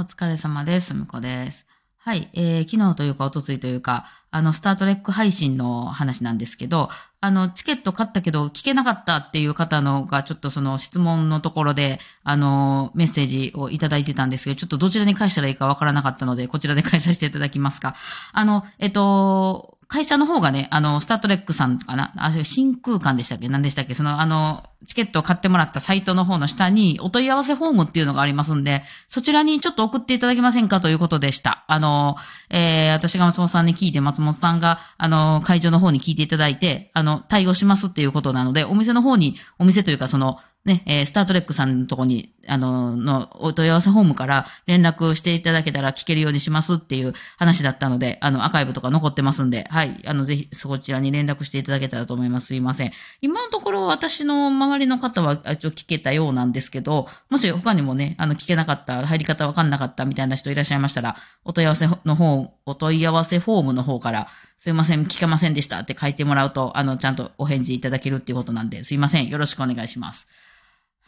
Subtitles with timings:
[0.00, 0.94] お疲れ様です。
[0.94, 1.68] むこです。
[1.98, 2.30] はい。
[2.32, 6.88] えー、昨日というか、おとついというか、あの、スタートレック配信の話なんですけど、
[7.20, 17.94] あの、チケット買ったけど、聞けなかったっていう方のが、ちょっとその質問のところで、あの、メッセージをいただいてたんですけど、ちょっとどちらに返したらいいかわからなかったので、こちらで返させていただきますか。
[18.32, 22.12] あの、えっと、会社の方がね、あの、スタートレックさんかな？
[22.16, 23.48] あ、真空間でしたっけ？
[23.48, 23.94] 何でしたっけ？
[23.94, 31.64] その、あの、チケットを買ってもらったサイトの方の下に、お問い合わせフォームっていうのがありますんで、そちらにちょっと送っていただけませんかということでした。
[31.66, 32.14] あの、
[32.50, 52.48] えー、私が松本さんに聞いて、松本さんが、あの、会場の方に聞いていただいて、あの、対応しますっていうことなので、お店の方に、お店というか、その、ね、えー、スタートレックさんのとこに、あの、の、お問い合わせフォームから連絡していただけたら聞けるようにしますっていう話だったので、あの、アーカイブとか残ってますんで、はい、あの、ぜひ、そちらに連絡していただけたらと思います。
[52.48, 52.92] すいません。
[53.22, 61.16] 今のところ私の周りの方は、一応聞けたようなんですけど、もし他にもね、あの、聞けなかった、入り方わかんなかったみたいな人いらっしゃいましたら、
[61.46, 69.28] お問い合わせの方、お問い合わせフォームの方から、すいません、聞けませんでしたって書いてもらうと、あの、ちゃんとお返事いただけるっていうことなんで、すいません。
[69.28, 70.28] よろしくお願いします。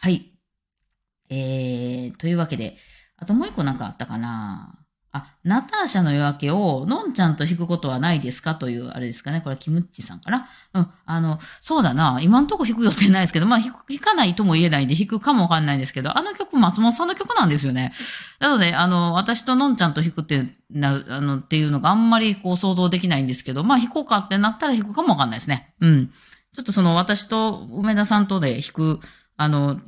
[0.02, 0.32] はい。
[1.30, 2.76] えー、というわけで、
[3.16, 9.42] あともう一個なんかあったかなあ、ナターシャの夜明けを、のんちゃんと弾くことはないですかという、あれですかね。
[9.42, 10.88] これは、キムッチさんかなうん。
[11.06, 12.18] あの、そうだな。
[12.20, 17.92] 今んとこ弾く予定ないですけど、まあ、弾弾かないとも言えないんで、弾くかもわかんないんですけど、あの曲、松本さんの曲なんですよね。
[18.40, 25.74] なので、あの、私とのんちゃんと弾くってなる、あの、っていうのがあんまりこう想像できないんですけど、まあ、弾こうかってなったら弾くかもわかんないですね。
[25.80, 26.10] うん。
[26.54, 29.00] ちょっとその、私と梅田さんとで弾く、
[29.42, 29.80] あの、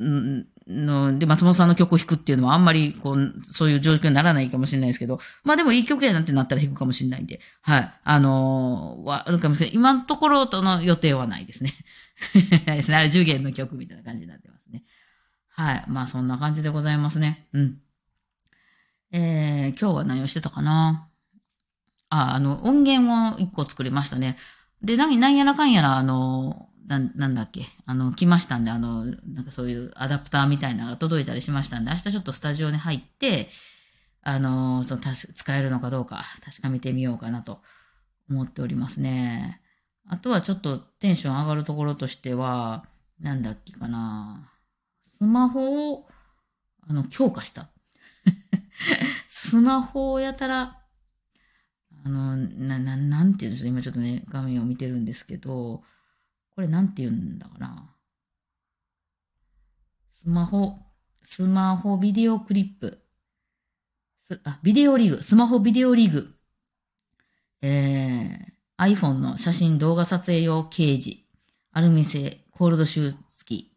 [0.67, 7.93] の、で、松本さんの曲を弾くっていうのはあんまり、こう、そういう状況にならないかもしれないですけど、まあでもいい曲やなんてなったら弾くかもしれないんで、はい。
[8.03, 9.75] あのーは、あるかもしれない。
[9.75, 11.73] 今のところとの予定はないですね。
[12.67, 12.97] ないですね。
[12.97, 14.85] あれ、10弦の曲みたいな感じになってますね。
[15.49, 15.85] はい。
[15.89, 17.47] まあそんな感じでございますね。
[17.53, 17.79] うん。
[19.13, 21.09] えー、今日は何をしてたかな？
[22.09, 24.39] あ、あの、音源を1個作りましたね。
[24.83, 33.49] で、ななんやらかんやら、あの、な、なんだっけ、あの、来ましたんで、あの、なんかそういうアダプターみたいなのが届いたりしましたんで、明日ちょっとスタジオに入って、
[34.23, 37.61] あの、その、使えるのかどうか確かめてみようかなと
[38.29, 39.61] 思っておりますね。
[40.07, 42.87] あとはちょっとテンション上がるところとしては、
[43.21, 44.51] なんだっけかな。
[45.07, 46.09] スマホを、
[46.87, 47.69] あの、強化した。
[49.29, 50.83] スマホをやたら、
[52.05, 53.69] あの、な、な、なんていうんでしょう。
[53.69, 55.83] 今ちょっとね、画面を見てるんですけど、
[56.55, 57.95] これなんて言うんだかな。
[60.17, 60.79] スマホ、
[61.23, 62.99] スマホビデオクリップ。
[64.23, 66.31] すあ、ビデオリグ、スマホビデオリグ。
[67.61, 71.27] えー、iPhone の写真動画撮影用ケージ。
[71.73, 73.73] アルミ製コールドシュー付き。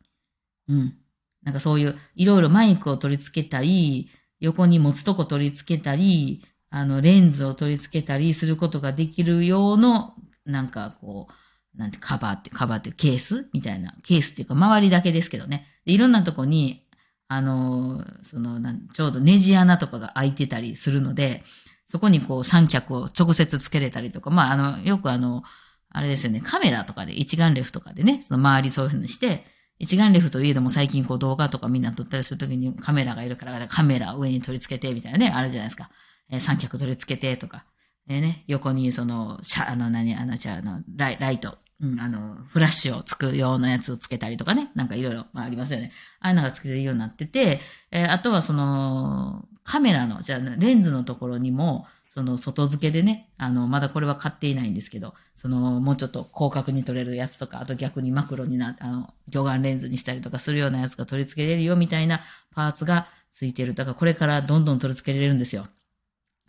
[0.69, 0.97] うん。
[1.43, 10.13] なんかそういう、いろいろマイクを取り付けたり、横に持つとこ取り付けたり、あの、レンズを取り付けたりすることができる用の、
[10.45, 11.33] なんかこう、
[11.77, 13.93] なんてカバーって、カバーってケースみたいな。
[14.03, 15.67] ケースっていうか周りだけですけどね。
[15.85, 16.83] でいろんなとこに、
[17.27, 21.43] あの、そのなん、ちょうどネジ穴とかが開いてたりするので、
[21.85, 25.43] そこにこう三脚を直接つけれたりとか、まあ、あの、よくあの、
[25.89, 29.45] あれですよね、カメラとかで、一眼レフとかでね、その周りそういうふうにして、
[29.79, 35.89] 一眼レフといえども最近こう動画とかみんな撮ったりするときにカメラがいるから、カメラ上に取り付けてみたいなね、あるじゃないですか。
[36.29, 37.65] えー三脚取り付けてとか。
[38.09, 45.91] えーね、横にその、シャあの、何、あの、じゃあ、あの、ライライト、うん、あの、フラッシュをつくようなやつをつけたりとかね、なんかいろいろ、まあ、ありますよね。
[46.19, 47.59] ああいうのがつけれるようになってて、
[47.91, 62.21] えーあとはその、カメラの、じゃあ、レンズのところにも、その外付けでね、あの、まだこれは買っていないんですけど、その、もうちょっと広角に撮れるやつとか、あと逆にマクロにな、あの、魚眼レンズにしたりとかするようなやつが取り付けれるよみたいな
[62.55, 63.75] パーツがついてる。
[63.75, 65.67] だからこれからどんどん取り付けられるんですよ。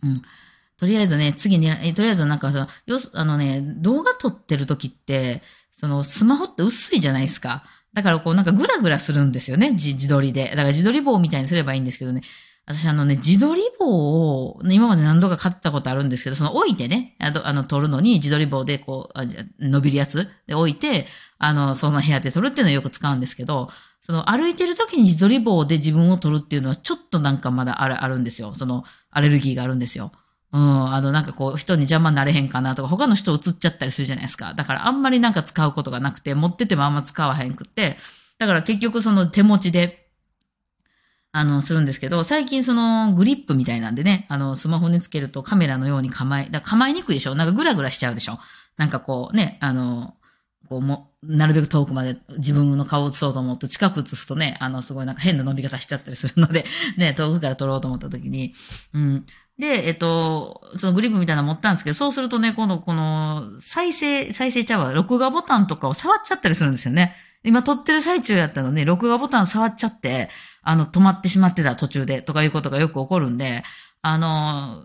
[0.01, 0.23] うん。
[0.79, 5.41] とりあえずね、次に、えとりあえずなんかさ、よ、あのね、動画撮ってる時って、
[5.71, 7.63] そのスマホって薄いじゃないですか。
[7.93, 10.49] だからこうなんかグラグラするんですよね、自自撮りで。
[10.49, 12.21] だから自撮り棒みたいにすればいいんですけどね。
[12.65, 13.87] 私あのね、自撮り棒
[14.45, 19.25] を、今まで何度か買ったことあるんですけど、その置いてね、あの、あの撮るのに自撮り棒でこう、あ
[19.59, 21.07] 伸びるやつで置いて、
[21.39, 23.69] あの、その部屋で撮るっていうのをよく使うんですけど、
[24.01, 28.53] その歩いてる時に自撮り棒で自分を撮るっていうのはちょっとなんかまだあるあるんですよ。
[28.53, 30.11] そのアレルギーがあるんですよ。
[30.51, 34.53] うん、あの、なんかこう、人に邪魔になれへんかなとか、他の人映っちゃったりするじゃないですか。
[34.55, 37.97] だからあんまりなんか使うことがなくて、持っててもあんま使わへんくって、
[38.39, 40.07] だから結局その手持ちで、
[41.31, 48.39] あの、するんですけど、最近そのグリップみたいなんでね、あの、スマホにつけるとカメラのように構え、だ構えにくいでしょなんかグラグラしちゃうでしょ
[48.77, 50.15] なんかこうね、あの、
[50.67, 56.65] こうも、なるべく遠くまで自分の顔を映そうと思うと、近く映すとね、あの、すごいなんか変な伸び方しちゃったりするので、
[56.97, 58.53] ね、遠くから撮ろうと思った時に、
[58.93, 59.25] うん。
[59.59, 67.15] で、えっと、そのグリップみたいなの持ったんですけど、そうするとね、今度この再生、再生ちゃうわ、録画ボタンとかを触っちゃったりするんですよね。
[67.43, 70.29] 今撮ってる最中やったのに、録画ボタン触っちゃって、
[70.61, 73.63] あの、止まってしまってた途中でとかいうことがよく起こるんで、
[74.01, 74.81] あの、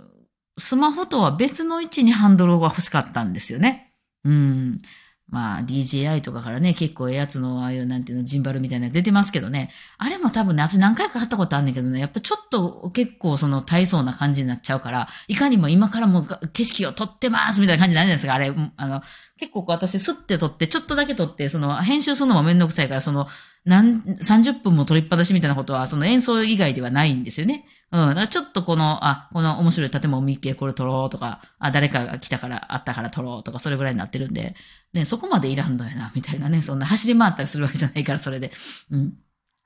[0.59, 3.93] スマホとは別の位置にハンドルが欲しかったんですよね。
[4.25, 4.81] うん。
[5.29, 9.71] まあ DJI とかからね、結構ええやつの、ああいうなんていうの、ジンバルみたいな出てますけどね。
[9.99, 18.73] あれも多分ね、私何回か買ったことあんねんけどね、やっぱちょっと結構その大層な感じになっちゃうから、いかにも今からも景色を撮ってますみたいな感じになるじゃないですか、あれ。
[18.77, 19.03] あの、
[19.39, 23.27] 結構私スッて撮って、ちょっとだけ撮って、その編集するのもめんどくさいから、その、
[23.65, 27.65] 何、30分も撮りっぱなしみたいなことは、その演奏以外ではないんですよね。
[27.93, 28.09] うん。
[28.09, 34.55] だからちょっとこの、あ、この面白い建物を見てこれ撮ろうとか、あ、誰かが来たから、あったから撮ろうとか、それぐらいになってるんで、
[34.93, 36.61] ね、そこまでいらんのやな、みたいなね。
[36.61, 38.51] そんな走り回ったりするわけじゃないから、それで。
[38.91, 39.07] うん。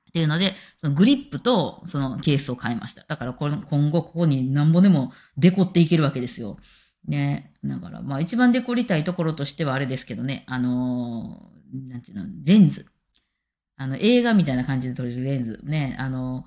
[0.09, 3.05] っていうので、そのグリップとそのケースを買いました。
[3.07, 6.57] だからこれ今後ここに何ぼでもデコっていけるわけですよ。
[7.07, 7.53] ね。
[7.65, 12.87] だから、まあ一番デコりたいところとしてはあれですけどね、あのー、なんていうの、レンズ。
[13.79, 15.61] あの、映画みたいな感じで撮れるレンズ。
[15.63, 16.45] ね、あの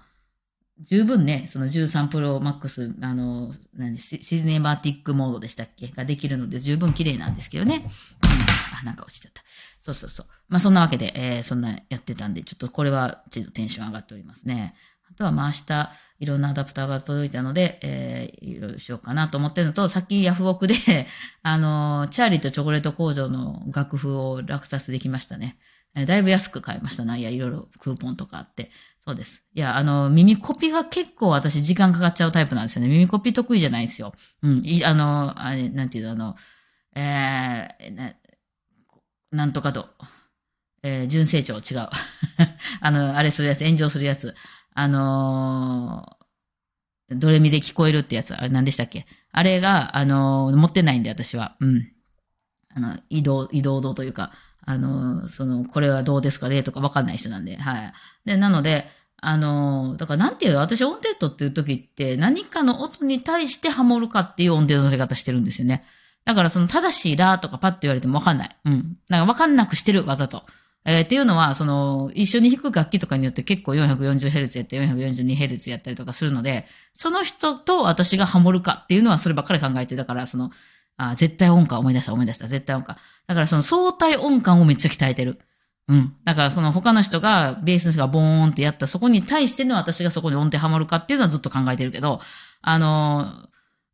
[0.82, 5.88] 十分ね、その13プロマックス、あの、何シズネマティックモードでしたっけ？
[5.88, 7.86] ができるので十分綺麗なんですけどね。
[7.86, 7.90] うん、
[8.80, 9.42] あ、なんか落ちちゃった。
[9.80, 10.26] そうそうそう。
[10.50, 14.76] まあそんなわけで、えー、そんなやってたんで、ちょっとこれはちょっとテンション上がっておりますね。
[15.10, 15.90] あとはまあ明日、
[16.20, 20.74] いろんなアダプターが届いたので、えー、いろいろしようかなと思ってるのと、さっきヤフオクで
[21.44, 25.58] あの、チャーリーとチョコレート工場の楽譜を落札できましたね。
[25.96, 27.18] えー、だいぶ安く買いましたな。
[27.18, 28.72] いや、いろいろクーポンとかあって。
[29.06, 29.46] そうです。
[29.56, 32.88] いや、あの、耳コピが結構私時間かかっちゃうタイプなんですよね。
[32.88, 34.14] 耳コピ得意じゃないんですよ。
[34.44, 34.62] うん。
[34.64, 36.36] いあの、あれ、なんていうの、あの、
[36.96, 38.14] えー、な
[39.32, 39.90] なんとかと、
[40.84, 41.90] えー、純正長違う。
[42.82, 44.36] あの、あれするやつ、炎上するやつ。
[44.74, 49.06] あのー、ドレミで聞こえるってやつ、あれ何でしたっけ？
[49.32, 51.56] あれが、あのー、持ってないんで、私は。
[51.60, 51.92] うん。
[52.76, 54.32] あの、移動、移動度というか、
[54.66, 57.94] あの、その、これはどうですか例とかわかんない人なんで、はい。
[58.26, 58.86] で、なので、
[59.18, 65.86] あの、だからなんていう私音程取ってる時って何かの音に対してハモるかっていう音程の取り方してるんですよね。
[66.26, 68.58] だからその正しいラとかパッと言われてもわかんない。
[68.66, 68.98] うん。
[69.10, 70.44] だからわかんなくしてる、わざと。
[70.84, 80.50] えー、っていうのは、その、一緒に弾く楽器とかによって結構 440Hz やって 442Hz やったりとかするので、その人と私がハモるかっていうのはそればっかり考えて、だからその、
[81.10, 82.98] あ、絶対音感思い出した思い出した、絶対音感。
[83.26, 85.40] だからその相対音感をめっちゃ鍛えてる。
[85.88, 86.14] うん。
[86.26, 92.22] だからその他の人が、ベースの人がボーンってやったそこに対しての私がそこに音程ハマるかっていうのはずっと考えてるけど、
[92.62, 93.26] あの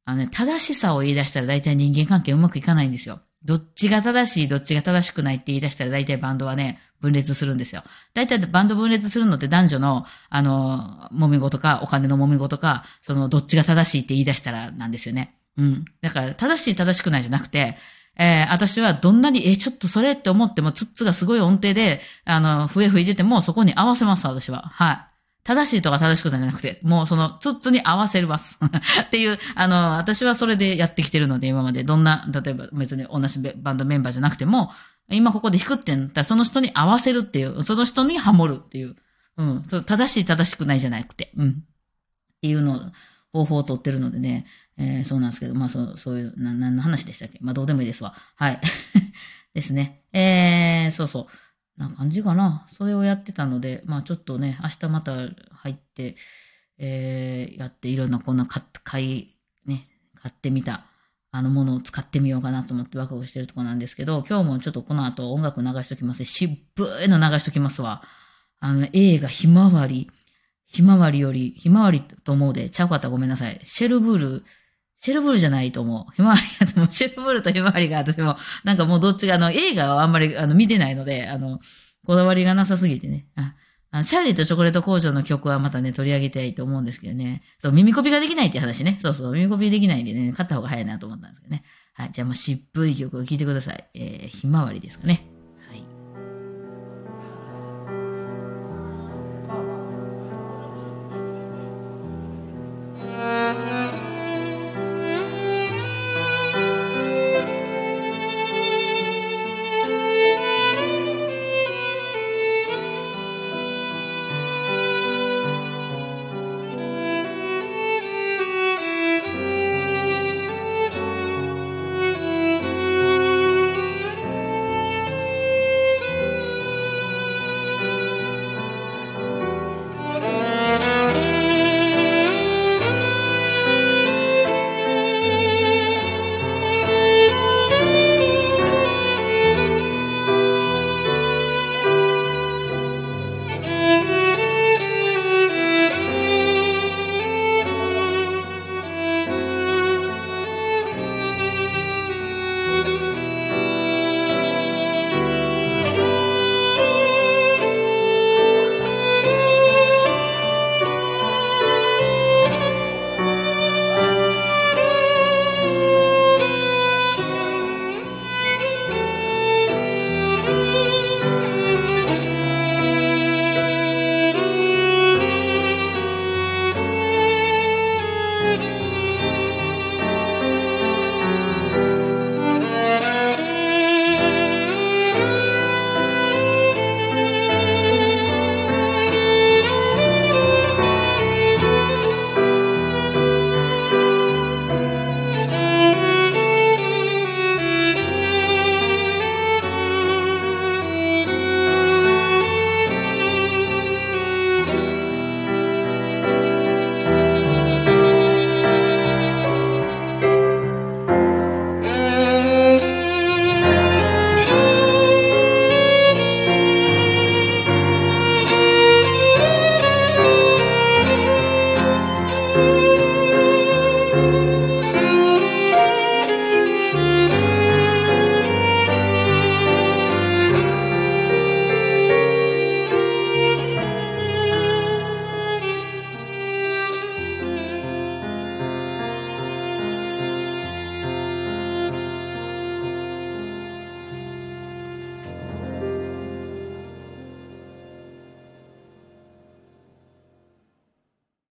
[0.05, 3.21] あのね、正しさを言い出したら大体人間関係うまくいかないんですよ。
[3.43, 7.83] どっちが正しい、どっちが正しくないって言い出したら大体バンドはね、分裂するんですよ。
[8.13, 15.36] 大体バンド分裂するのって男女の、あの、揉め事か、お金の揉め事か、その、どっちが正しいって言い出したらなんですよね。
[15.57, 15.85] うん。
[16.01, 17.77] だから、正しい正しくないじゃなくて、
[18.19, 24.63] えー、私はどんなに、えちょっとそれって思っても、ツッツがすごい音程で、あの、笛吹いてても、そこに合わせます、私は。
[24.73, 24.99] はい。
[25.43, 28.59] 正しいとか正しくないじゃなくて、もうその、ツッツに合わせます。
[29.01, 34.71] っていう、あの、私はそれでやってきてるので、今までどんな、例えば別に同じバンドメンバーじゃなくても、
[35.09, 38.95] 今ここで弾くってなったら、その人に合わせるっていう、その人にハモるっていう、
[39.37, 41.49] うん、正しい正しくないじゃなくて、うん。
[41.49, 41.53] っ
[42.41, 42.91] ていうの
[43.31, 44.45] 方法をとってるのでね、
[44.77, 47.39] えー、そうなんですけど、まあそう、そういう、な、何の話でしたっけ？
[47.41, 48.13] まあどうでもいいですわ。
[48.35, 48.61] はい。
[49.53, 50.03] ですね。
[50.13, 51.81] えー、そうそう。
[51.81, 52.65] な感じかな。
[52.69, 55.13] それをやってたので、まあちょっとね、明日また
[55.51, 56.15] 入って、
[56.77, 60.85] えー、やっていろんなこんな買、買い、ね、買ってみた、
[61.31, 66.47] あのものを使ってみようかなと思ってワクワクしてるとこなんですけど、今日もちょっとこの後音楽流しときますし。
[66.47, 66.55] 渋
[67.03, 68.03] いの流しときますわ。
[68.59, 70.09] あの、映画ひまわり。
[70.65, 73.59] ひまわりより、ひまわりと思うで、ちゃうかったらごめんなさい。
[73.63, 74.45] シェルブール、
[74.97, 76.13] シェルブルじゃないと思う。
[76.15, 81.59] ひまわりが、シェルブルとひまわりが私も、なんかもうどっちが、あの、映画はあんまり、あの、見てないので、あの、
[82.05, 83.27] こだわりがなさすぎてね。
[83.35, 83.53] あ
[83.89, 87.41] あのシャーリーとチョコレート工場の曲はまたね、取り上げたいと思うんですけどね。
[87.61, 88.97] そう、耳コピができないって話ね。
[89.01, 91.63] そうそう、耳コピできないんでね、買った方が早いなと思ったんですけどね。
[91.93, 93.85] はい、じゃあもう渋い曲を聴いてください。
[93.93, 95.26] えー、ひまわりですかね。